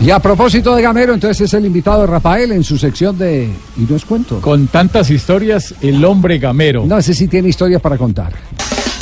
Y 0.00 0.10
a 0.10 0.18
propósito 0.18 0.74
de 0.74 0.82
Gamero, 0.82 1.14
entonces 1.14 1.42
es 1.42 1.54
el 1.54 1.66
invitado 1.66 2.06
Rafael 2.06 2.52
en 2.52 2.64
su 2.64 2.76
sección 2.76 3.16
de 3.16 3.50
Y 3.76 3.80
no 3.88 3.96
es 3.96 4.04
cuento. 4.04 4.40
Con 4.40 4.66
tantas 4.66 5.10
historias, 5.10 5.74
el 5.80 6.04
hombre 6.04 6.38
gamero. 6.38 6.84
No 6.84 7.00
sé 7.00 7.14
si 7.14 7.28
tiene 7.28 7.48
historias 7.48 7.80
para 7.80 7.96
contar. 7.96 8.32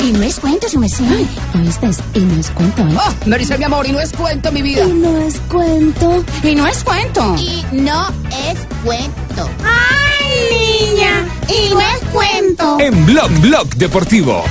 Y 0.03 0.11
no 0.11 0.21
es 0.21 0.39
cuento, 0.39 0.67
su 0.67 0.79
mesía. 0.79 1.07
¿Oíste? 1.55 1.89
Y 2.13 2.19
no 2.19 2.39
es 2.39 2.49
cuento, 2.51 2.81
¿eh? 2.81 2.95
Oh, 2.97 3.13
me 3.25 3.37
dice 3.37 3.57
mi 3.57 3.63
amor, 3.63 3.87
y 3.87 3.91
no 3.93 4.01
es 4.01 4.11
cuento, 4.11 4.51
mi 4.51 4.61
vida. 4.61 4.83
Y 4.85 4.93
no 4.93 5.17
es 5.19 5.39
cuento. 5.49 6.23
Y 6.43 6.55
no 6.55 6.67
es 6.67 6.83
cuento. 6.83 7.35
Y 7.37 7.63
no 7.71 8.07
es 8.49 8.59
cuento. 8.83 9.49
¡Ay, 9.63 10.91
niña! 10.91 11.25
Y 11.47 11.73
no 11.73 11.79
es 11.79 11.99
cuento. 12.11 12.77
En 12.81 13.05
Blog 13.05 13.31
Blog 13.39 13.69
Deportivo. 13.75 14.43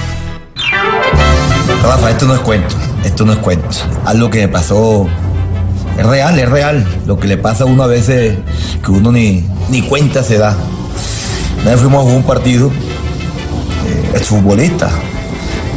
Rafa, 1.83 2.11
esto 2.11 2.27
no 2.27 2.35
es 2.35 2.41
cuento. 2.41 2.75
Esto 3.05 3.27
no 3.27 3.33
es 3.35 3.39
cuento. 3.41 3.69
Algo 4.07 4.31
que 4.31 4.47
me 4.47 4.49
pasó. 4.49 5.07
Es 5.99 6.07
real, 6.07 6.39
es 6.39 6.49
real. 6.49 6.87
Lo 7.07 7.19
que 7.19 7.29
le 7.29 7.37
pasa 7.37 7.65
a 7.65 7.67
uno 7.67 7.83
a 7.83 7.87
veces 7.87 8.37
que 8.85 8.91
uno 8.91 9.13
ni, 9.13 9.45
ni 9.71 9.83
cuenta 9.83 10.23
se 10.23 10.39
da. 10.39 10.57
Una 11.61 11.71
vez 11.73 11.81
fuimos 11.81 12.07
a 12.07 12.17
un 12.17 12.23
partido. 12.23 12.69
Eh, 12.69 14.13
es 14.17 14.27
futbolista. 14.27 14.91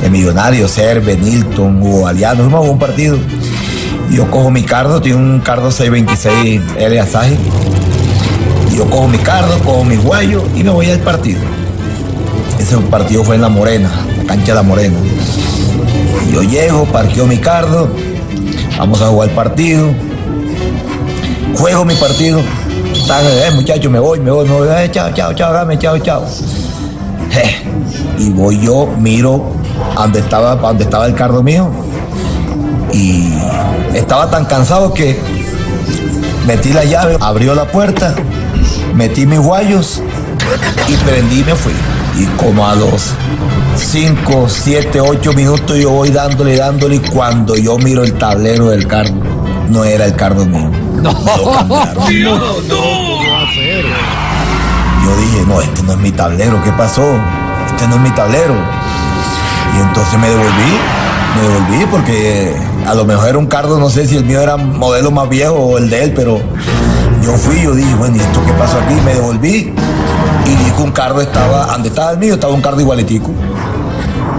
De 0.01 0.09
Millonario, 0.09 0.67
Serve, 0.67 1.17
Nilton, 1.17 1.81
Hugo 1.81 2.07
Aliano. 2.07 2.43
Fuimos 2.43 2.67
a 2.67 2.71
un 2.71 2.79
partido. 2.79 3.17
Yo 4.11 4.29
cojo 4.29 4.51
mi 4.51 4.63
cardo, 4.63 5.01
tiene 5.01 5.17
un 5.17 5.39
cardo 5.39 5.71
626 5.71 6.61
L 6.77 6.99
Asaji. 6.99 7.37
Y 8.71 8.77
yo 8.77 8.89
cojo 8.89 9.07
mi 9.07 9.17
cardo, 9.17 9.57
cojo 9.59 9.83
mi 9.83 9.95
guayo 9.95 10.43
y 10.55 10.63
me 10.63 10.69
voy 10.69 10.89
al 10.89 10.99
partido. 10.99 11.39
Ese 12.59 12.77
partido 12.77 13.23
fue 13.23 13.35
en 13.35 13.41
La 13.41 13.49
Morena, 13.49 13.89
la 14.17 14.23
cancha 14.23 14.47
de 14.47 14.55
La 14.55 14.63
Morena. 14.63 14.97
Yo 16.31 16.41
llego, 16.41 16.85
parqueo 16.85 17.25
mi 17.25 17.37
cardo, 17.37 17.89
vamos 18.77 19.01
a 19.01 19.07
jugar 19.07 19.29
partido. 19.29 19.89
Juego 21.57 21.85
mi 21.85 21.95
partido. 21.95 22.39
Eh, 22.39 23.51
muchachos, 23.53 23.91
me 23.91 23.99
voy, 23.99 24.19
me 24.19 24.31
voy, 24.31 24.47
me 24.47 24.53
voy. 24.53 24.67
Eh, 24.67 24.89
chao, 24.91 25.11
chao, 25.13 25.33
chao, 25.33 25.53
dame, 25.53 25.77
chao, 25.77 25.97
chao. 25.99 26.25
Eh, 27.31 27.55
y 28.17 28.29
voy 28.29 28.59
yo, 28.59 28.87
miro 28.97 29.43
a 29.95 30.03
donde 30.03 30.19
estaba, 30.19 30.55
donde 30.55 30.83
estaba 30.83 31.05
el 31.05 31.15
cardo 31.15 31.43
mío. 31.43 31.69
Y 32.91 33.33
estaba 33.93 34.29
tan 34.29 34.45
cansado 34.45 34.93
que 34.93 35.19
metí 36.47 36.71
la 36.71 36.85
llave, 36.85 37.17
abrió 37.19 37.53
la 37.53 37.65
puerta, 37.65 38.15
metí 38.93 39.25
mis 39.25 39.39
guayos 39.39 40.01
y 40.87 40.95
prendí 40.97 41.41
y 41.41 41.43
me 41.43 41.55
fui. 41.55 41.73
Y 42.17 42.25
como 42.37 42.65
a 42.65 42.75
los 42.75 43.13
5, 43.77 44.47
7, 44.47 45.01
8 45.01 45.33
minutos 45.33 45.77
yo 45.77 45.91
voy 45.91 46.09
dándole, 46.09 46.55
dándole 46.55 46.95
y 46.95 46.99
cuando 46.99 47.55
yo 47.55 47.77
miro 47.77 48.03
el 48.03 48.13
tablero 48.13 48.69
del 48.69 48.87
carro, 48.87 49.13
no 49.69 49.83
era 49.83 50.05
el 50.05 50.15
carro 50.15 50.45
mío. 50.45 50.71
No, 51.05 51.11
Yo 55.03 55.17
dije, 55.17 55.45
no, 55.47 55.61
este 55.61 55.83
no 55.83 55.91
es 55.91 55.99
mi 55.99 56.11
tablero, 56.11 56.63
¿qué 56.63 56.71
pasó? 56.71 57.03
Este 57.67 57.87
no 57.87 57.95
es 57.95 58.01
mi 58.01 58.09
tablero. 58.11 58.55
Y 59.75 59.81
entonces 59.81 60.19
me 60.19 60.29
devolví, 60.29 60.79
me 61.35 61.41
devolví 61.47 61.85
porque 61.91 62.55
a 62.87 62.95
lo 62.95 63.05
mejor 63.05 63.29
era 63.29 63.37
un 63.37 63.45
cardo, 63.45 63.77
no 63.77 63.89
sé 63.89 64.07
si 64.07 64.17
el 64.17 64.25
mío 64.25 64.41
era 64.41 64.57
modelo 64.57 65.11
más 65.11 65.29
viejo 65.29 65.53
o 65.53 65.77
el 65.77 65.89
de 65.91 66.05
él, 66.05 66.13
pero 66.15 66.39
yo 67.21 67.33
fui, 67.33 67.61
yo 67.61 67.75
dije, 67.75 67.93
bueno, 67.95 68.15
¿y 68.15 68.19
esto 68.21 68.43
qué 68.45 68.53
pasó 68.53 68.79
aquí? 68.79 68.95
Me 69.05 69.13
devolví 69.13 69.73
y 70.45 70.55
vi 70.55 70.83
un 70.83 70.91
carro 70.91 71.21
estaba, 71.21 71.65
donde 71.67 71.89
estaba 71.89 72.11
el 72.11 72.17
mío, 72.17 72.35
estaba 72.35 72.53
un 72.53 72.61
carro 72.61 72.79
igualitico. 72.79 73.31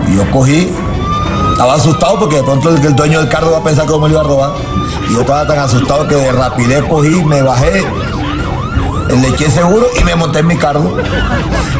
Y 0.08 0.16
yo 0.16 0.30
cogí, 0.30 0.68
estaba 1.52 1.74
asustado 1.74 2.18
porque 2.18 2.36
de 2.36 2.42
pronto 2.42 2.70
el, 2.70 2.94
dueño 2.94 3.20
del 3.20 3.28
carro 3.28 3.50
va 3.50 3.58
a 3.58 3.64
pensar 3.64 3.86
que 3.86 3.92
me 3.92 4.00
lo 4.00 4.08
iba 4.08 4.20
a 4.20 4.24
robar. 4.24 4.50
Y 5.08 5.14
yo 5.14 5.20
estaba 5.20 5.46
tan 5.46 5.58
asustado 5.58 6.06
que 6.06 6.14
de 6.14 6.32
rapidez 6.32 6.84
cogí, 6.88 7.24
me 7.24 7.42
bajé, 7.42 7.84
le 9.08 9.28
eché 9.28 9.50
seguro 9.50 9.86
y 10.00 10.04
me 10.04 10.14
monté 10.14 10.40
en 10.40 10.46
mi 10.46 10.56
carro. 10.56 10.96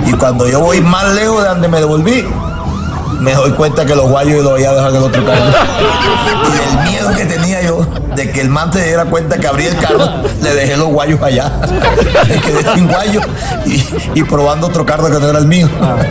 Y 0.06 0.12
cuando 0.12 0.48
yo 0.48 0.60
voy 0.60 0.80
más 0.80 1.14
lejos 1.14 1.42
de 1.42 1.48
donde 1.48 1.68
me 1.68 1.78
devolví, 1.78 2.24
me 3.20 3.34
doy 3.34 3.52
cuenta 3.52 3.84
que 3.84 3.94
los 3.94 4.08
guayos 4.08 4.42
los 4.42 4.52
había 4.54 4.72
dejado 4.72 4.90
en 4.90 4.96
el 4.96 5.02
otro 5.02 5.24
carro. 5.24 5.44
Y 6.46 6.68
el 6.68 6.90
miedo 6.90 7.10
que 7.16 7.24
tenía 7.24 7.62
yo 7.62 7.84
de 8.14 8.30
que 8.30 8.40
el 8.40 8.48
man 8.48 8.72
se 8.72 8.84
diera 8.84 9.04
cuenta 9.04 9.36
que 9.38 9.46
abrí 9.46 9.66
el 9.66 9.76
carro, 9.76 10.08
le 10.42 10.54
dejé 10.54 10.76
los 10.76 10.88
guayos 10.88 11.20
allá. 11.22 11.52
Me 12.28 12.40
quedé 12.40 12.74
sin 12.74 12.86
guayos 12.86 13.24
y, 13.64 13.84
y, 14.14 14.22
probando 14.22 14.68
otro 14.68 14.86
carro 14.86 15.06
que 15.06 15.18
no 15.18 15.28
era 15.28 15.38
el 15.38 15.46
mío. 15.46 15.68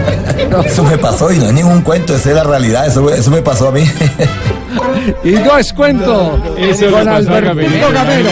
Eso 0.66 0.84
me 0.84 0.98
pasó 0.98 1.32
y 1.32 1.38
no 1.38 1.48
es 1.48 1.54
ningún 1.54 1.82
cuento, 1.82 2.16
esa 2.16 2.30
es 2.30 2.36
la 2.36 2.44
realidad, 2.44 2.88
eso, 2.88 3.10
eso 3.10 3.32
me 3.32 3.42
pasó 3.42 3.70
a 3.70 3.72
mí. 3.72 3.90
Y 5.24 5.32
no 5.32 5.58
es 5.58 5.74
cuento. 5.74 6.40
Eso 6.58 6.92
con 6.92 7.08
a 7.08 7.16
Alberto. 7.18 7.56
Gamero. 7.94 8.30